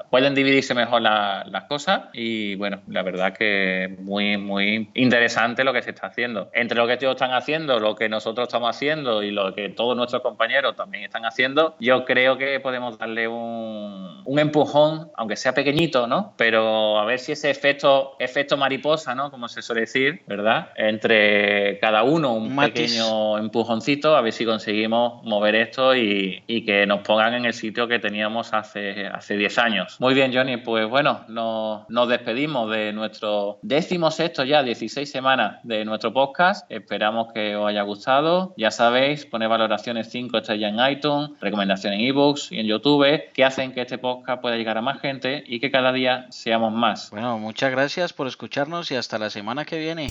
pueden 0.09 0.35
dividirse 0.35 0.73
mejor 0.73 1.01
las 1.01 1.63
cosas 1.65 2.05
y 2.13 2.55
bueno, 2.55 2.81
la 2.87 3.03
verdad 3.03 3.33
que 3.33 3.95
muy, 3.99 4.37
muy 4.37 4.89
interesante 4.93 5.63
lo 5.63 5.73
que 5.73 5.81
se 5.81 5.91
está 5.91 6.07
haciendo. 6.07 6.49
Entre 6.53 6.77
lo 6.77 6.87
que 6.87 6.93
ellos 6.93 7.11
están 7.11 7.33
haciendo, 7.33 7.79
lo 7.79 7.95
que 7.95 8.09
nosotros 8.09 8.47
estamos 8.47 8.75
haciendo 8.75 9.23
y 9.23 9.31
lo 9.31 9.53
que 9.53 9.69
todos 9.69 9.95
nuestros 9.95 10.21
compañeros 10.21 10.75
también 10.75 11.03
están 11.03 11.25
haciendo, 11.25 11.56
yo 11.79 12.05
creo 12.05 12.37
que 12.37 12.59
podemos 12.59 12.97
darle 12.97 13.27
un, 13.27 14.17
un 14.27 14.39
empujón, 14.39 15.09
aunque 15.15 15.37
sea 15.37 15.53
pequeñito, 15.53 16.05
¿no? 16.05 16.33
Pero 16.37 16.99
a 16.99 17.05
ver 17.05 17.17
si 17.17 17.31
ese 17.31 17.49
efecto, 17.49 18.15
efecto 18.19 18.57
mariposa, 18.57 19.15
¿no? 19.15 19.31
Como 19.31 19.47
se 19.47 19.61
suele 19.61 19.81
decir, 19.81 20.21
¿verdad? 20.27 20.69
Entre 20.75 21.79
cada 21.79 22.03
uno 22.03 22.33
un, 22.33 22.55
pequeño 22.57 23.37
empujoncito, 23.37 24.17
a 24.17 24.21
ver 24.21 24.33
si 24.33 24.45
conseguimos 24.45 25.23
mover 25.23 25.55
esto 25.55 25.95
y, 25.95 26.43
y, 26.45 26.65
que 26.65 26.85
nos 26.85 26.99
pongan 27.01 27.35
en 27.35 27.45
el 27.45 27.53
sitio 27.53 27.87
que 27.87 27.99
teníamos 27.99 28.53
hace, 28.53 29.07
hace 29.07 29.37
10 29.37 29.57
años. 29.59 29.95
Muy 29.99 30.13
bien, 30.13 30.33
Johnny, 30.33 30.57
pues 30.57 30.89
bueno, 30.89 31.21
nos, 31.29 31.89
nos 31.89 32.09
despedimos 32.09 32.69
de 32.69 32.91
nuestro 32.91 33.59
décimo 33.61 34.11
sexto 34.11 34.43
ya, 34.43 34.61
16 34.61 35.09
semanas 35.09 35.59
de 35.63 35.85
nuestro 35.85 36.11
podcast. 36.11 36.69
Esperamos 36.69 37.31
que 37.31 37.55
os 37.55 37.69
haya 37.69 37.83
gustado. 37.83 38.53
Ya 38.57 38.71
sabéis, 38.71 39.25
poner 39.25 39.47
valoraciones 39.47 40.09
5 40.09 40.37
estrellas 40.39 40.73
en 40.73 40.91
iTunes, 40.91 41.31
recomendaciones 41.47 41.99
en 41.99 42.05
ebooks 42.05 42.51
y 42.51 42.59
en 42.59 42.67
YouTube, 42.67 43.31
que 43.33 43.43
hacen 43.43 43.73
que 43.73 43.81
este 43.81 43.97
podcast 43.97 44.41
pueda 44.41 44.55
llegar 44.55 44.77
a 44.77 44.81
más 44.81 45.01
gente 45.01 45.43
y 45.47 45.59
que 45.59 45.71
cada 45.71 45.91
día 45.91 46.27
seamos 46.29 46.71
más. 46.71 47.09
Bueno, 47.09 47.37
muchas 47.39 47.71
gracias 47.71 48.13
por 48.13 48.27
escucharnos 48.27 48.91
y 48.91 48.95
hasta 48.95 49.17
la 49.17 49.29
semana 49.29 49.65
que 49.65 49.79
viene. 49.79 50.09